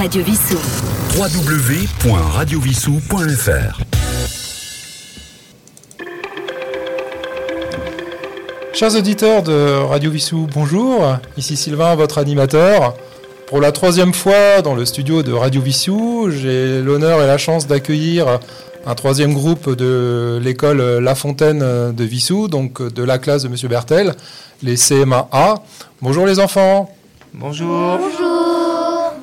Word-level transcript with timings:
Radio 0.00 0.22
Vissou. 0.22 0.56
www.radiovissou.fr 1.14 3.80
Chers 8.72 8.96
auditeurs 8.96 9.42
de 9.42 9.84
Radio 9.84 10.10
Vissou, 10.10 10.46
bonjour. 10.54 11.18
Ici 11.36 11.54
Sylvain, 11.54 11.94
votre 11.96 12.16
animateur. 12.16 12.94
Pour 13.48 13.60
la 13.60 13.72
troisième 13.72 14.14
fois 14.14 14.62
dans 14.64 14.74
le 14.74 14.86
studio 14.86 15.22
de 15.22 15.34
Radio 15.34 15.60
Vissou, 15.60 16.30
j'ai 16.30 16.80
l'honneur 16.80 17.20
et 17.20 17.26
la 17.26 17.36
chance 17.36 17.66
d'accueillir 17.66 18.40
un 18.86 18.94
troisième 18.94 19.34
groupe 19.34 19.68
de 19.68 20.40
l'école 20.42 20.80
La 20.80 21.14
Fontaine 21.14 21.92
de 21.92 22.04
Vissou, 22.04 22.48
donc 22.48 22.80
de 22.80 23.04
la 23.04 23.18
classe 23.18 23.42
de 23.42 23.48
Monsieur 23.48 23.68
Bertel, 23.68 24.14
les 24.62 24.76
CMA 24.76 25.28
A. 25.30 25.56
Bonjour 26.00 26.24
les 26.24 26.40
enfants. 26.40 26.90
Bonjour. 27.34 28.00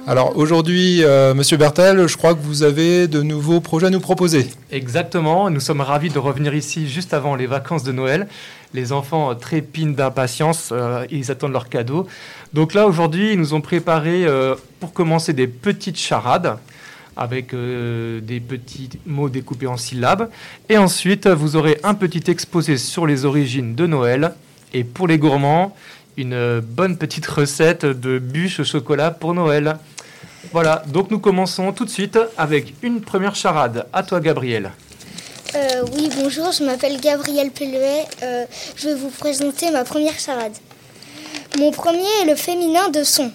Alors 0.10 0.38
aujourd'hui, 0.38 1.04
euh, 1.04 1.34
Monsieur 1.34 1.58
Bertel, 1.58 2.08
je 2.08 2.16
crois 2.16 2.34
que 2.34 2.40
vous 2.40 2.63
avez 2.63 3.09
de 3.09 3.22
nouveaux 3.22 3.59
projets 3.59 3.88
à 3.88 3.90
nous 3.90 4.00
proposer. 4.00 4.48
Exactement, 4.72 5.50
nous 5.50 5.59
sommes 5.59 5.81
ravis 5.81 6.09
de 6.09 6.18
revenir 6.18 6.55
ici 6.55 6.88
juste 6.88 7.14
avant 7.14 7.36
les 7.36 7.45
vacances 7.45 7.84
de 7.84 7.91
Noël. 7.91 8.30
Les 8.73 8.94
enfants 8.94 9.36
trépinent 9.36 9.95
d'impatience, 9.95 10.70
euh, 10.72 11.05
ils 11.12 11.30
attendent 11.30 11.52
leurs 11.52 11.67
cadeaux. 11.67 12.08
Donc 12.54 12.73
là, 12.73 12.88
aujourd'hui, 12.88 13.34
ils 13.34 13.38
nous 13.38 13.54
ont 13.54 13.59
préparé, 13.59 14.26
euh, 14.26 14.55
pour 14.80 14.94
commencer, 14.94 15.34
des 15.34 15.48
petites 15.48 15.98
charades 15.98 16.58
avec 17.17 17.53
euh, 17.53 18.22
des 18.22 18.39
petits 18.39 18.89
mots 19.05 19.28
découpés 19.28 19.67
en 19.67 19.76
syllabes. 19.76 20.30
Et 20.70 20.78
ensuite, 20.78 21.28
vous 21.28 21.58
aurez 21.58 21.81
un 21.84 21.95
petit 21.95 22.31
exposé 22.31 22.78
sur 22.78 23.08
les 23.08 23.26
origines 23.26 23.76
de 23.76 23.86
Noël. 23.86 24.36
Et 24.73 24.86
pour 24.86 25.05
les 25.09 25.17
gourmands, 25.17 25.76
une 26.17 26.34
euh, 26.34 26.62
bonne 26.62 26.98
petite 26.98 27.28
recette 27.28 27.86
de 27.86 28.17
bûche 28.17 28.59
au 28.59 28.64
chocolat 28.64 29.12
pour 29.12 29.34
Noël. 29.34 29.78
Voilà, 30.52 30.84
donc 30.88 31.12
nous 31.12 31.20
commençons 31.20 31.74
tout 31.74 31.84
de 31.84 31.90
suite 31.90 32.18
avec 32.38 32.74
une 32.82 33.02
première 33.02 33.36
charade. 33.36 33.86
À 33.92 34.04
toi, 34.04 34.20
Gabriel. 34.20 34.72
Euh, 35.56 35.84
oui, 35.94 36.09
bonjour, 36.22 36.52
je 36.52 36.64
m'appelle 36.64 37.00
Gabrielle 37.02 37.52
Pelluet. 37.52 38.06
Euh, 38.23 38.45
je 38.76 38.89
vais 38.89 38.95
vous 38.95 39.09
présenter 39.09 39.72
ma 39.72 39.84
première 39.84 40.17
charade. 40.17 40.54
Mon 41.58 41.72
premier 41.72 42.08
est 42.22 42.26
le 42.26 42.36
féminin 42.36 42.89
de 42.89 43.04
son. 43.04 43.31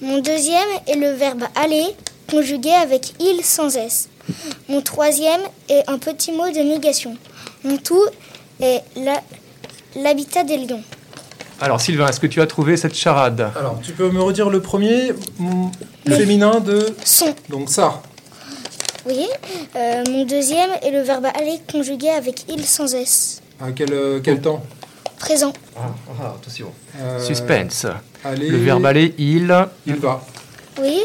Mon 0.00 0.20
deuxième 0.20 0.68
est 0.86 0.96
le 0.96 1.10
verbe 1.10 1.44
aller, 1.54 1.84
conjugué 2.30 2.70
avec 2.70 3.14
il 3.20 3.44
sans 3.44 3.76
S. 3.76 4.08
Mon 4.68 4.80
troisième 4.80 5.40
est 5.68 5.88
un 5.88 5.98
petit 5.98 6.32
mot 6.32 6.48
de 6.48 6.60
négation. 6.60 7.16
Mon 7.64 7.76
tout 7.78 8.04
est 8.60 8.82
l'habitat 9.96 10.44
des 10.44 10.58
lions. 10.58 10.82
Alors, 11.60 11.80
Sylvain, 11.80 12.06
est-ce 12.08 12.20
que 12.20 12.26
tu 12.26 12.40
as 12.40 12.46
trouvé 12.46 12.76
cette 12.76 12.94
charade 12.94 13.50
Alors, 13.58 13.80
tu 13.82 13.92
peux 13.92 14.10
me 14.10 14.20
redire 14.22 14.48
le 14.48 14.60
premier 14.60 15.12
mm, 15.38 15.68
féminin 16.08 16.60
de 16.60 16.94
Son, 17.04 17.34
donc 17.48 17.68
ça. 17.68 18.00
oui. 19.06 19.26
Euh, 19.76 20.04
mon 20.08 20.24
deuxième 20.24 20.70
est 20.82 20.90
le 20.92 21.00
verbe 21.00 21.26
aller, 21.26 21.60
conjugué 21.70 22.10
avec 22.10 22.44
il 22.48 22.64
sans 22.64 22.94
S. 22.94 23.42
À 23.60 23.72
quel, 23.72 23.92
euh, 23.92 24.20
quel 24.22 24.40
temps 24.40 24.62
Présent. 25.18 25.52
ah, 25.76 26.34
attention. 26.40 26.70
Euh, 27.00 27.18
Suspense. 27.24 27.86
allez, 28.24 28.48
Le 28.48 28.58
verbe 28.58 28.86
aller, 28.86 29.14
il. 29.18 29.52
Il 29.84 29.96
va. 29.96 30.24
Oui. 30.80 31.00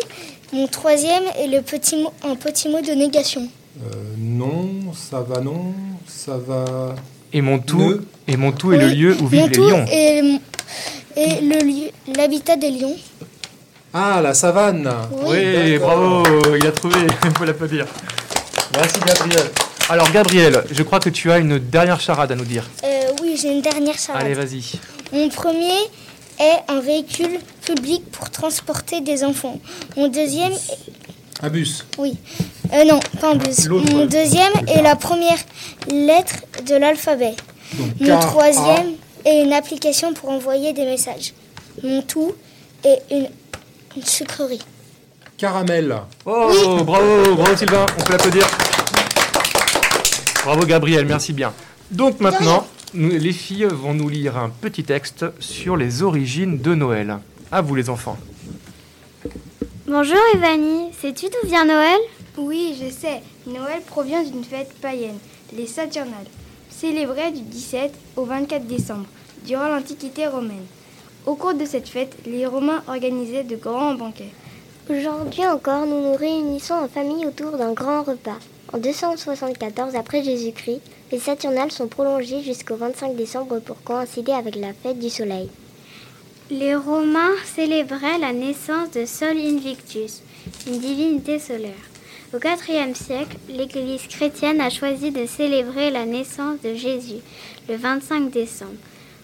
Mon 0.54 0.68
troisième 0.68 1.24
est 1.36 1.48
le 1.48 1.64
petit 1.64 1.98
mot, 1.98 2.14
un 2.24 2.36
petit 2.36 2.70
mot 2.70 2.80
de 2.80 2.92
négation. 2.92 3.48
Euh, 3.82 3.96
non, 4.20 4.70
ça 4.94 5.22
va 5.22 5.42
non, 5.42 5.74
ça 6.08 6.38
va. 6.38 6.94
Et 7.34 7.42
mon 7.42 7.60
tout, 7.60 8.00
et 8.28 8.38
mon 8.38 8.52
tout 8.52 8.74
est 8.74 8.78
le 8.78 8.88
lieu 8.90 9.18
où 9.22 9.28
vivent 9.28 9.50
les 9.50 9.58
lions. 9.58 9.86
est, 9.90 10.40
est 11.16 11.42
le 11.42 11.60
lieu, 11.64 11.90
l'habitat 12.16 12.56
des 12.56 12.72
lions. 12.72 12.96
Ah, 13.94 14.22
la 14.22 14.34
savane. 14.34 14.92
Oui, 15.26 15.78
bravo, 15.78 16.24
il 16.56 16.66
a 16.66 16.72
trouvé, 16.72 16.96
il 17.24 17.32
faut 17.38 17.46
l'applaudir. 17.46 17.86
Merci 18.76 19.00
Gabriel. 19.06 19.44
Alors 19.90 20.12
Gabriel, 20.12 20.64
je 20.72 20.82
crois 20.84 21.00
que 21.00 21.10
tu 21.10 21.32
as 21.32 21.38
une 21.40 21.60
dernière 21.60 22.00
charade 22.00 22.32
à 22.32 22.36
nous 22.36 22.46
dire. 22.46 22.64
Euh, 22.84 22.88
oui, 23.22 23.38
j'ai 23.40 23.52
une 23.52 23.62
dernière 23.62 23.98
charade. 24.00 24.24
Allez, 24.24 24.34
vas-y. 24.34 24.64
Mon 25.12 25.30
premier 25.30 25.74
est 26.40 26.60
un 26.72 26.80
véhicule 26.80 27.40
public 27.66 28.04
pour 28.12 28.30
transporter 28.30 29.02
des 29.02 29.24
enfants. 29.24 29.60
Mon 29.98 30.08
deuxième, 30.08 30.54
Un 31.42 31.50
bus. 31.50 31.86
oui, 31.98 32.16
euh, 32.74 32.84
non, 32.86 33.00
pas 33.20 33.32
un 33.32 33.36
bus. 33.36 33.66
L'autre, 33.68 33.92
Mon 33.92 34.00
ouais. 34.02 34.08
deuxième 34.08 34.52
est 34.68 34.82
la 34.82 34.96
première 34.96 35.38
lettre 35.90 36.36
de 36.68 36.76
l'alphabet. 36.76 37.36
Donc, 37.78 38.02
Mon 38.02 38.20
troisième 38.20 38.94
est 39.26 39.44
une 39.44 39.54
application 39.54 40.14
pour 40.14 40.30
envoyer 40.30 40.74
des 40.74 40.86
messages. 40.86 41.34
Mon 41.84 42.02
tout 42.02 42.34
est 42.84 43.00
une, 43.12 43.28
une 43.96 44.04
sucrerie. 44.06 44.62
Caramel. 45.38 45.96
Oh, 46.26 46.78
bravo, 46.84 47.36
bravo 47.36 47.56
Sylvain, 47.56 47.86
on 48.00 48.04
peut 48.04 48.14
l'applaudir. 48.14 48.48
Bravo 50.46 50.66
Gabriel, 50.66 51.06
merci 51.06 51.34
bien. 51.34 51.54
Donc 51.92 52.20
maintenant, 52.20 52.68
nous- 52.94 53.10
les 53.10 53.34
filles 53.34 53.68
vont 53.72 53.94
nous 53.94 54.10
lire 54.10 54.38
un 54.38 54.50
petit 54.50 54.84
texte 54.84 55.26
sur 55.40 55.76
les 55.78 56.04
origines 56.04 56.60
de 56.60 56.76
Noël. 56.76 57.18
À 57.52 57.62
vous 57.62 57.76
les 57.76 57.90
enfants. 57.90 58.18
Bonjour 59.88 60.18
Evanie, 60.36 60.92
sais-tu 61.02 61.26
d'où 61.28 61.48
vient 61.48 61.66
Noël? 61.66 62.00
Oui, 62.38 62.76
je 62.82 62.90
sais. 62.90 63.22
Noël 63.46 63.82
provient 63.86 64.24
d'une 64.24 64.44
fête 64.44 64.74
païenne, 64.82 65.20
les 65.56 65.68
Saturnales, 65.68 66.26
célébrée 66.68 67.32
du 67.32 67.42
17 67.42 67.94
au 68.16 68.24
24 68.24 68.66
décembre, 68.66 69.06
durant 69.46 69.68
l'Antiquité 69.68 70.26
romaine. 70.26 70.66
Au 71.28 71.36
cours 71.36 71.54
de 71.54 71.66
cette 71.66 71.88
fête, 71.88 72.18
les 72.26 72.48
Romains 72.48 72.84
organisaient 72.88 73.44
de 73.44 73.56
grands 73.56 73.94
banquets. 73.94 74.34
Aujourd'hui 74.90 75.46
encore, 75.46 75.86
nous 75.86 76.02
nous 76.02 76.16
réunissons 76.16 76.74
en 76.74 76.88
famille 76.88 77.26
autour 77.28 77.52
d'un 77.52 77.74
grand 77.74 78.02
repas. 78.02 78.40
En 78.74 78.80
274 78.80 79.96
après 79.96 80.24
Jésus-Christ, 80.24 80.82
les 81.12 81.20
Saturnales 81.20 81.72
sont 81.72 81.88
prolongées 81.88 82.42
jusqu'au 82.42 82.76
25 82.76 83.16
décembre 83.16 83.60
pour 83.60 83.82
coïncider 83.84 84.32
avec 84.32 84.56
la 84.56 84.74
fête 84.74 84.98
du 84.98 85.12
soleil. 85.12 85.50
Les 86.50 86.76
Romains 86.76 87.36
célébraient 87.56 88.18
la 88.20 88.34
naissance 88.34 88.90
de 88.92 89.06
Sol 89.06 89.38
Invictus, 89.38 90.24
une 90.66 90.80
divinité 90.80 91.38
solaire. 91.38 91.93
Au 92.34 92.38
IVe 92.38 92.96
siècle, 92.96 93.38
l'Église 93.48 94.08
chrétienne 94.08 94.60
a 94.60 94.72
choisi 94.72 95.12
de 95.12 95.28
célébrer 95.28 95.92
la 95.92 96.08
naissance 96.08 96.60
de 96.62 96.74
Jésus 96.74 97.22
le 97.70 97.76
25 97.76 98.32
décembre, 98.32 98.72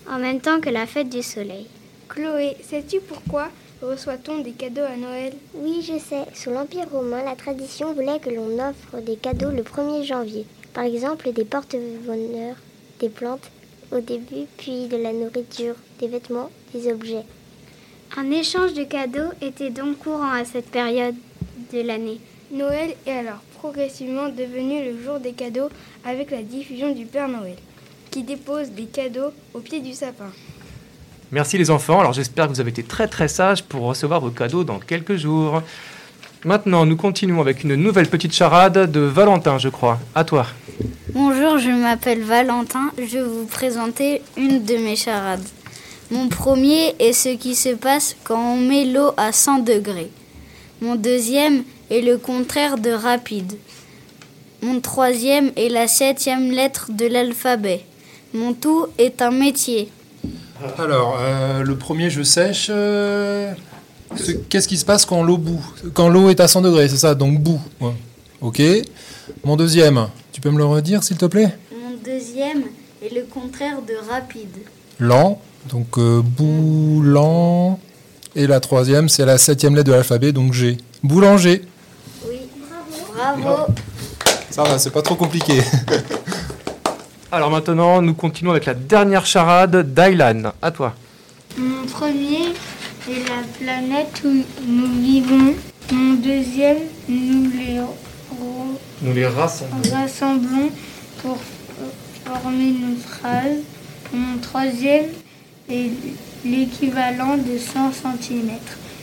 en 0.08 0.20
même 0.20 0.40
temps 0.40 0.62
que 0.62 0.70
la 0.70 0.86
fête 0.86 1.10
du 1.10 1.24
soleil. 1.24 1.66
Chloé, 2.08 2.56
sais-tu 2.62 3.00
pourquoi 3.00 3.48
reçoit-on 3.82 4.42
des 4.42 4.52
cadeaux 4.52 4.84
à 4.84 4.96
Noël? 4.96 5.34
Oui, 5.56 5.82
je 5.82 5.98
sais, 5.98 6.24
sous 6.36 6.52
l'Empire 6.52 6.88
romain, 6.92 7.24
la 7.26 7.36
tradition 7.36 7.94
voulait 7.94 8.20
que 8.20 8.30
l'on 8.30 8.60
offre 8.60 9.02
des 9.04 9.16
cadeaux 9.16 9.50
le 9.50 9.64
1er 9.64 10.04
janvier. 10.04 10.46
Par 10.76 10.84
exemple, 10.84 11.34
des 11.34 11.46
porte-bonheur, 11.46 12.58
des 13.00 13.10
plantes 13.10 13.50
au 13.92 14.02
début, 14.02 14.46
puis 14.58 14.86
de 14.86 14.98
la 14.98 15.14
nourriture, 15.14 15.74
des 16.00 16.10
vêtements, 16.10 16.52
des 16.76 16.92
objets. 16.92 17.26
Un 18.16 18.30
échange 18.30 18.76
de 18.76 18.84
cadeaux 18.84 19.32
était 19.42 19.72
donc 19.72 19.98
courant 19.98 20.34
à 20.34 20.46
cette 20.46 20.70
période 20.70 21.16
de 21.74 21.82
l'année. 21.82 22.20
Noël 22.52 22.96
est 23.06 23.12
alors 23.12 23.42
progressivement 23.60 24.30
devenu 24.30 24.84
le 24.84 25.04
jour 25.04 25.20
des 25.20 25.34
cadeaux 25.34 25.70
avec 26.04 26.32
la 26.32 26.42
diffusion 26.42 26.94
du 26.94 27.06
Père 27.06 27.28
Noël, 27.28 27.56
qui 28.10 28.24
dépose 28.24 28.72
des 28.72 28.86
cadeaux 28.86 29.32
au 29.54 29.60
pied 29.60 29.82
du 29.82 29.94
sapin. 29.94 30.32
Merci 31.32 31.60
les 31.60 31.70
enfants. 31.70 32.00
Alors 32.00 32.14
j'espère 32.14 32.48
que 32.48 32.54
vous 32.54 32.60
avez 32.60 32.72
été 32.72 32.82
très 32.82 33.08
très 33.08 33.28
sages 33.28 33.64
pour 33.64 33.82
recevoir 33.82 34.20
vos 34.20 34.32
cadeaux 34.32 34.64
dans 34.64 34.80
quelques 34.80 35.16
jours. 35.16 35.62
Maintenant, 36.44 36.86
nous 36.86 36.96
continuons 36.96 37.42
avec 37.42 37.64
une 37.64 37.76
nouvelle 37.76 38.08
petite 38.08 38.34
charade 38.34 38.92
de 38.92 39.02
Valentin, 39.02 39.58
je 39.60 39.70
crois. 39.70 40.00
À 40.16 40.24
toi. 40.24 40.48
Bonjour, 41.14 41.60
je 41.60 41.70
m'appelle 41.70 42.24
Valentin. 42.24 42.92
Je 42.98 43.18
vais 43.18 43.24
vous 43.24 43.46
présenter 43.46 44.22
une 44.38 44.64
de 44.64 44.78
mes 44.78 44.96
charades. 44.96 45.44
Mon 46.10 46.30
premier 46.30 46.96
est 46.98 47.14
ce 47.14 47.30
qui 47.30 47.54
se 47.54 47.70
passe 47.70 48.16
quand 48.24 48.54
on 48.54 48.58
met 48.58 48.86
l'eau 48.86 49.12
à 49.18 49.32
100 49.32 49.60
degrés. 49.60 50.10
Mon 50.82 50.96
deuxième 50.96 51.58
est 51.58 51.79
le 51.90 52.18
contraire 52.18 52.78
de 52.78 52.92
rapide. 52.92 53.54
Mon 54.62 54.80
troisième 54.82 55.52
est 55.56 55.70
la 55.70 55.88
septième 55.88 56.52
lettre 56.52 56.90
de 56.92 57.06
l'alphabet. 57.06 57.82
Mon 58.34 58.54
tout 58.54 58.88
est 58.98 59.22
un 59.22 59.32
métier. 59.32 59.90
Alors, 60.78 61.18
euh, 61.22 61.64
le 61.64 61.76
premier, 61.78 62.10
je 62.10 62.22
sèche. 62.22 62.68
euh, 62.70 63.54
ce- 64.16 64.34
Qu'est-ce 64.34 64.68
qui 64.68 64.78
se 64.78 64.86
passe 64.86 65.06
quand 65.06 65.24
l'eau 65.24 65.38
bout? 65.38 65.64
Quand 65.94 66.10
l'eau 66.10 66.30
est 66.30 66.40
à 66.42 66.48
100 66.48 66.62
degrés, 66.62 66.90
c'est 66.90 66.98
ça 66.98 67.16
Donc 67.16 67.40
bout. 67.40 67.62
Ouais. 67.80 67.94
Ok. 68.42 68.62
Mon 69.44 69.56
deuxième, 69.56 70.08
tu 70.34 70.42
peux 70.42 70.52
me 70.52 70.58
le 70.58 70.66
redire, 70.66 71.04
s'il 71.04 71.18
te 71.18 71.26
plaît? 71.26 71.56
Mon 71.72 71.96
deuxième 72.04 72.64
est 73.02 73.14
le 73.14 73.24
contraire 73.24 73.78
de 73.82 73.94
rapide. 74.12 74.50
Lent. 75.00 75.42
Donc 75.70 75.98
euh. 75.98 76.22
Et 78.36 78.46
la 78.48 78.60
troisième, 78.60 79.08
c'est 79.10 79.26
la 79.26 79.38
septième 79.38 79.76
lettre 79.76 79.88
de 79.88 79.94
l'alphabet, 79.94 80.32
donc 80.32 80.54
G. 80.54 80.78
Boulanger. 81.04 81.62
Bravo. 83.20 83.74
Ça 84.50 84.64
va, 84.64 84.80
c'est 84.80 84.92
pas 84.92 85.02
trop 85.02 85.16
compliqué. 85.16 85.62
Alors 87.34 87.52
maintenant, 87.52 88.02
nous 88.02 88.14
continuons 88.14 88.52
avec 88.52 88.66
la 88.66 88.74
dernière 88.74 89.26
charade 89.26 89.94
d'Aylan. 89.94 90.54
À 90.62 90.72
toi. 90.72 90.94
Mon 91.58 91.86
premier 91.86 92.54
est 93.10 93.28
la 93.28 93.44
planète 93.60 94.22
où 94.24 94.44
nous 94.66 95.02
vivons. 95.02 95.54
Mon 95.92 96.14
deuxième, 96.14 96.78
nous 97.10 97.50
les, 97.52 97.82
nous 99.02 99.14
les 99.14 99.28
rassemblons. 99.28 99.92
rassemblons 99.92 100.70
pour 101.22 101.38
former 102.26 102.70
une 102.70 102.98
phrase. 102.98 103.58
Mon 104.14 104.38
troisième 104.38 105.08
est 105.70 105.92
l'équivalent 106.46 107.36
de 107.36 107.58
100 107.58 107.92
cm. 107.92 108.52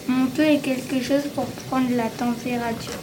Mon 0.08 0.26
peu 0.26 0.42
est 0.42 0.58
quelque 0.58 1.02
chose 1.04 1.24
pour 1.34 1.44
prendre 1.68 1.90
la 1.94 2.08
température. 2.08 2.94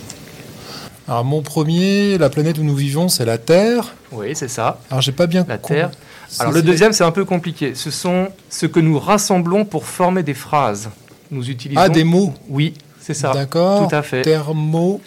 Alors 1.07 1.25
mon 1.25 1.41
premier, 1.41 2.17
la 2.17 2.29
planète 2.29 2.57
où 2.57 2.63
nous 2.63 2.75
vivons, 2.75 3.09
c'est 3.09 3.25
la 3.25 3.37
Terre. 3.37 3.93
Oui, 4.11 4.27
c'est 4.35 4.47
ça. 4.47 4.79
Alors 4.89 5.01
j'ai 5.01 5.11
pas 5.11 5.27
bien 5.27 5.45
La 5.47 5.57
compris. 5.57 5.75
Terre. 5.75 5.91
Alors 6.39 6.53
le 6.53 6.61
deuxième, 6.61 6.93
c'est 6.93 7.03
un 7.03 7.11
peu 7.11 7.25
compliqué. 7.25 7.75
Ce 7.75 7.91
sont 7.91 8.29
ce 8.49 8.65
que 8.65 8.79
nous 8.79 8.97
rassemblons 8.99 9.65
pour 9.65 9.85
former 9.85 10.23
des 10.23 10.33
phrases. 10.33 10.89
Nous 11.29 11.49
utilisons. 11.49 11.81
Ah, 11.81 11.89
des 11.89 12.03
mots. 12.03 12.33
Oui, 12.49 12.73
c'est 13.01 13.13
ça. 13.13 13.31
D'accord. 13.33 13.87
Tout 13.89 13.95
à 13.95 14.01
fait. 14.01 14.21
Thermo. 14.21 15.01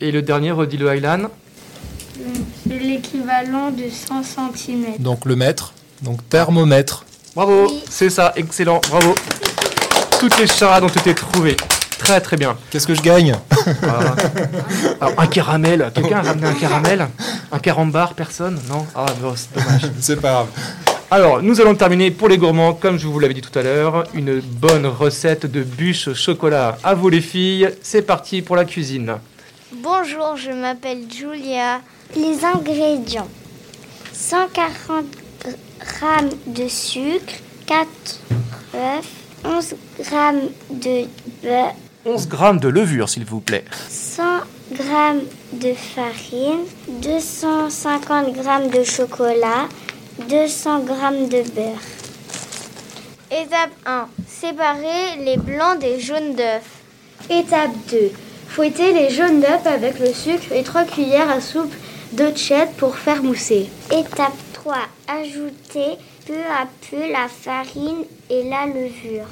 Et 0.00 0.10
le 0.10 0.20
dernier, 0.22 0.50
redis 0.50 0.76
le 0.76 0.88
Highland. 0.90 1.28
C'est 2.68 2.78
l'équivalent 2.78 3.70
de 3.70 3.84
100 3.88 4.22
cm. 4.54 4.84
Donc 4.98 5.24
le 5.26 5.36
mètre. 5.36 5.72
Donc 6.02 6.26
thermomètre. 6.28 7.04
Bravo, 7.34 7.66
Oui. 7.68 7.82
c'est 7.88 8.10
ça, 8.10 8.32
excellent, 8.36 8.80
bravo. 8.88 9.14
Toutes 10.18 10.38
les 10.38 10.46
charades 10.46 10.84
ont 10.84 10.88
été 10.88 11.14
trouvées. 11.14 11.56
Très 12.06 12.20
très 12.20 12.36
bien. 12.36 12.56
Qu'est-ce 12.70 12.86
que 12.86 12.94
je 12.94 13.02
gagne? 13.02 13.34
Alors, 13.82 14.14
un 15.18 15.26
caramel, 15.26 15.90
quelqu'un 15.92 16.18
a 16.18 16.22
ramené 16.22 16.46
un 16.46 16.52
caramel? 16.52 17.08
Un 17.50 17.58
carambar, 17.58 18.14
personne? 18.14 18.60
Non? 18.68 18.86
Ah, 18.94 19.06
non, 19.20 19.34
c'est 19.34 19.52
dommage. 19.52 19.90
C'est 20.00 20.20
pas 20.20 20.30
grave. 20.30 20.46
Alors, 21.10 21.42
nous 21.42 21.60
allons 21.60 21.74
terminer 21.74 22.12
pour 22.12 22.28
les 22.28 22.38
gourmands, 22.38 22.74
comme 22.74 22.96
je 22.96 23.08
vous 23.08 23.18
l'avais 23.18 23.34
dit 23.34 23.40
tout 23.40 23.58
à 23.58 23.62
l'heure, 23.64 24.04
une 24.14 24.38
bonne 24.38 24.86
recette 24.86 25.46
de 25.46 25.64
bûche 25.64 26.06
au 26.06 26.14
chocolat. 26.14 26.78
À 26.84 26.94
vous 26.94 27.08
les 27.08 27.20
filles, 27.20 27.70
c'est 27.82 28.02
parti 28.02 28.40
pour 28.40 28.54
la 28.54 28.64
cuisine. 28.64 29.16
Bonjour, 29.82 30.36
je 30.36 30.52
m'appelle 30.52 31.06
Julia. 31.12 31.80
Les 32.14 32.44
ingrédients 32.44 33.26
140 34.12 35.06
g 35.44 36.36
de 36.46 36.68
sucre, 36.68 37.34
4 37.66 37.88
œufs, 38.76 39.04
11 39.44 39.74
g 39.98 40.14
de 40.70 41.08
beurre, 41.42 41.74
11 42.06 42.28
grammes 42.28 42.60
de 42.60 42.68
levure, 42.68 43.08
s'il 43.08 43.24
vous 43.24 43.40
plaît. 43.40 43.64
100 43.88 44.22
g 44.70 44.84
de 45.54 45.74
farine, 45.74 46.64
250 47.02 48.32
g 48.32 48.78
de 48.78 48.84
chocolat, 48.84 49.66
200 50.28 50.84
g 50.86 51.26
de 51.26 51.50
beurre. 51.50 51.82
Étape 53.32 53.72
1. 53.86 54.06
Séparer 54.28 55.16
les 55.24 55.36
blancs 55.36 55.80
des 55.80 55.98
jaunes 55.98 56.36
d'œufs. 56.36 56.62
Étape 57.28 57.72
2. 57.90 58.12
Fouetter 58.50 58.92
les 58.92 59.10
jaunes 59.10 59.40
d'œufs 59.40 59.66
avec 59.66 59.98
le 59.98 60.12
sucre 60.12 60.52
et 60.52 60.62
3 60.62 60.84
cuillères 60.84 61.28
à 61.28 61.40
soupe 61.40 61.74
d'eau 62.12 62.30
tiède 62.30 62.70
pour 62.76 62.96
faire 62.96 63.24
mousser. 63.24 63.68
Étape 63.90 64.36
3. 64.52 64.76
Ajouter 65.08 65.98
peu 66.24 66.38
à 66.56 66.68
peu 66.88 67.10
la 67.10 67.26
farine 67.26 68.04
et 68.30 68.48
la 68.48 68.66
levure. 68.66 69.26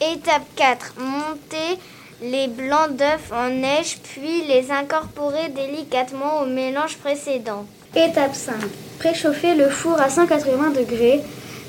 Étape 0.00 0.46
4. 0.54 0.94
Monter 1.00 1.80
les 2.22 2.48
blancs 2.48 2.96
d'œufs 2.96 3.32
en 3.32 3.48
neige 3.48 3.98
puis 4.02 4.44
les 4.46 4.70
incorporer 4.70 5.48
délicatement 5.48 6.42
au 6.42 6.46
mélange 6.46 6.96
précédent. 6.98 7.64
Étape 7.94 8.34
5. 8.34 8.54
Préchauffer 8.98 9.54
le 9.54 9.68
four 9.68 10.00
à 10.00 10.10
180 10.10 10.70
degrés, 10.70 11.20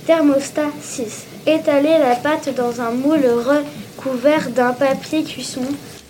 thermostat 0.05 0.69
6. 0.81 1.25
Étaler 1.47 1.97
la 1.97 2.15
pâte 2.15 2.53
dans 2.55 2.81
un 2.81 2.91
moule 2.91 3.25
recouvert 3.25 4.49
d'un 4.49 4.73
papier 4.73 5.23
cuisson 5.23 5.65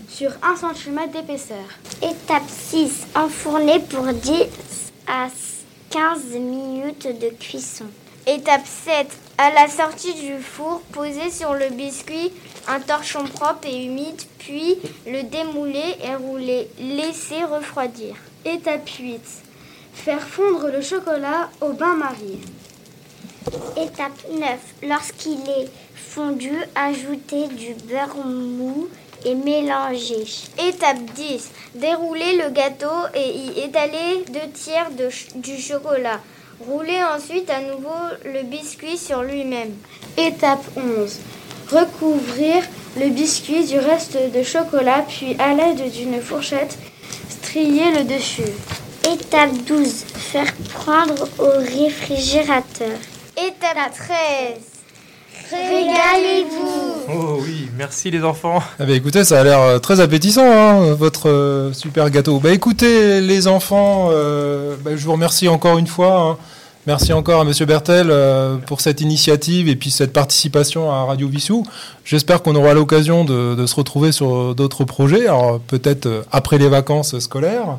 sur 0.10 0.32
1 0.44 0.74
cm 0.74 1.12
d'épaisseur. 1.12 1.58
Étape 2.02 2.50
6. 2.50 3.08
Enfourner 3.16 3.80
pour 3.80 4.06
10 4.12 4.44
à 5.08 5.28
15 5.92 6.40
minutes 6.40 7.08
de 7.20 7.30
cuisson. 7.30 7.86
Étape 8.28 8.66
7. 8.86 9.08
À 9.38 9.50
la 9.52 9.68
sortie 9.68 10.14
du 10.14 10.40
four, 10.40 10.82
poser 10.92 11.32
sur 11.32 11.54
le 11.54 11.70
biscuit 11.70 12.32
un 12.68 12.80
torchon 12.80 13.24
propre 13.24 13.68
et 13.68 13.86
humide, 13.86 14.22
puis 14.42 14.78
le 15.06 15.24
démouler 15.24 15.96
et 16.04 16.16
rouler. 16.16 16.68
Laisser 16.80 17.44
refroidir. 17.44 18.16
Étape 18.46 18.90
8. 18.90 19.20
Faire 19.94 20.28
fondre 20.28 20.68
le 20.68 20.82
chocolat 20.82 21.50
au 21.62 21.74
bain-marie. 21.74 22.40
Étape 23.78 24.20
9. 24.32 24.60
Lorsqu'il 24.88 25.40
est 25.42 25.70
fondu, 25.96 26.52
ajouter 26.76 27.48
du 27.48 27.74
beurre 27.86 28.26
mou 28.26 28.88
et 29.26 29.36
mélanger. 29.36 30.26
Étape 30.60 31.04
10. 31.16 31.50
Dérouler 31.76 32.38
le 32.38 32.50
gâteau 32.50 32.88
et 33.14 33.30
y 33.30 33.60
étaler 33.60 34.26
deux 34.30 34.52
tiers 34.54 34.90
du 35.36 35.58
chocolat. 35.58 36.20
Rouler 36.68 37.02
ensuite 37.04 37.50
à 37.50 37.62
nouveau 37.62 37.90
le 38.26 38.44
biscuit 38.44 38.98
sur 38.98 39.24
lui-même. 39.24 39.74
Étape 40.18 40.64
11. 40.76 41.20
Recouvrir 41.72 42.64
le 43.00 43.10
biscuit 43.10 43.66
du 43.66 43.80
reste 43.80 44.18
de 44.36 44.44
chocolat, 44.44 45.06
puis 45.08 45.36
à 45.40 45.54
l'aide 45.54 45.90
d'une 45.92 46.20
fourchette, 46.22 46.78
strier 47.30 47.92
le 47.98 48.04
dessus. 48.04 48.42
Étape 49.10 49.52
12. 49.68 49.88
Faire 50.16 50.54
prendre 50.74 51.28
au 51.40 51.60
réfrigérateur. 51.60 52.98
Étape 53.38 53.94
13. 53.96 54.60
Régalez-vous 55.52 57.12
Oh 57.14 57.38
oui, 57.42 57.70
merci 57.78 58.12
les 58.12 58.24
enfants. 58.24 58.62
Ah 58.80 58.86
bah 58.86 58.94
écoutez, 58.94 59.24
ça 59.24 59.40
a 59.42 59.44
l'air 59.44 59.60
euh, 59.60 59.80
très 59.80 60.00
appétissant, 60.00 60.46
hein, 60.50 60.94
votre 60.94 61.30
euh, 61.30 61.74
super 61.74 62.10
gâteau. 62.10 62.40
Bah 62.40 62.52
écoutez, 62.52 63.20
les 63.22 63.48
enfants, 63.48 64.10
euh, 64.12 64.76
bah, 64.84 64.92
je 64.96 65.04
vous 65.06 65.12
remercie 65.14 65.48
encore 65.48 65.78
une 65.78 65.88
fois. 65.88 66.20
hein. 66.22 66.38
Merci 66.88 67.14
encore 67.14 67.42
à 67.42 67.44
Monsieur 67.44 67.66
Bertel 67.68 68.08
euh, 68.10 68.58
pour 68.58 68.82
cette 68.82 69.02
initiative 69.02 69.70
et 69.70 69.76
puis 69.76 69.92
cette 69.92 70.14
participation 70.14 70.92
à 70.92 71.06
Radio 71.06 71.28
Vissou. 71.28 71.64
J'espère 72.04 72.42
qu'on 72.42 72.56
aura 72.56 72.74
l'occasion 72.74 73.24
de, 73.24 73.54
de 73.54 73.66
se 73.68 73.76
retrouver 73.76 74.12
sur 74.12 74.56
d'autres 74.56 74.84
projets, 74.84 75.28
alors 75.28 75.60
peut-être 75.60 76.08
euh, 76.08 76.22
après 76.32 76.58
les 76.58 76.70
vacances 76.70 77.18
scolaires. 77.20 77.78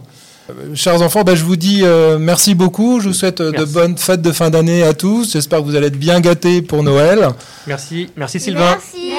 Euh, 0.51 0.75
Chers 0.75 1.03
enfants, 1.03 1.23
bah, 1.25 1.35
je 1.35 1.45
vous 1.45 1.57
dis 1.57 1.81
euh, 1.83 2.19
merci 2.19 2.55
beaucoup. 2.55 3.01
Je 3.01 3.09
vous 3.09 3.15
souhaite 3.15 3.41
euh, 3.41 3.51
de 3.51 3.65
bonnes 3.65 3.99
fêtes 3.99 4.23
de 4.23 4.31
fin 4.33 4.51
d'année 4.51 4.85
à 4.85 4.95
tous. 4.95 5.33
J'espère 5.33 5.59
que 5.61 5.65
vous 5.65 5.75
allez 5.75 5.89
être 5.89 5.99
bien 5.99 6.21
gâtés 6.21 6.63
pour 6.63 6.83
Noël. 6.85 7.29
Merci, 7.67 8.09
merci 8.17 8.39
Sylvain. 8.39 8.71
Merci. 8.71 9.13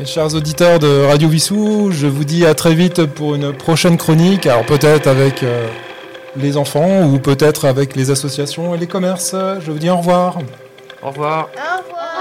Et 0.00 0.06
chers 0.06 0.34
auditeurs 0.34 0.78
de 0.78 1.06
Radio 1.06 1.28
Vissou, 1.28 1.90
je 1.92 2.06
vous 2.06 2.24
dis 2.24 2.46
à 2.46 2.54
très 2.54 2.74
vite 2.74 3.04
pour 3.04 3.34
une 3.34 3.52
prochaine 3.52 3.98
chronique. 3.98 4.46
Alors 4.46 4.64
peut-être 4.64 5.06
avec 5.06 5.42
euh, 5.42 5.68
les 6.36 6.56
enfants 6.56 7.04
ou 7.04 7.18
peut-être 7.18 7.66
avec 7.66 7.96
les 7.96 8.10
associations 8.10 8.74
et 8.74 8.78
les 8.78 8.86
commerces. 8.86 9.34
Je 9.34 9.70
vous 9.70 9.78
dis 9.78 9.90
au 9.90 9.96
revoir. 9.96 10.38
Au 11.02 11.08
revoir. 11.08 11.48
Au 11.54 11.82
revoir. 11.82 12.11